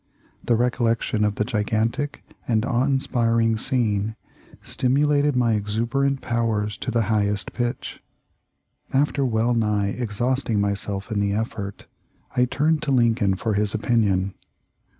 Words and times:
The 0.43 0.55
recollection 0.55 1.23
of 1.23 1.35
the 1.35 1.43
gigantic 1.45 2.23
and 2.47 2.65
awe 2.65 2.85
inspiring 2.85 3.55
scene 3.55 4.15
stimulated 4.63 5.35
my 5.35 5.53
exuberant 5.53 6.21
powers 6.21 6.75
to 6.77 6.89
the 6.89 7.03
high 7.03 7.27
est 7.27 7.53
pitch. 7.53 8.01
After 8.91 9.23
well 9.23 9.53
nigh 9.53 9.89
exhausting 9.89 10.59
myself 10.59 11.11
in 11.11 11.19
the 11.19 11.33
effort 11.33 11.85
I 12.35 12.45
turned 12.45 12.81
to 12.81 12.91
Lincoln 12.91 13.35
for 13.35 13.53
his 13.53 13.75
opinion. 13.75 14.33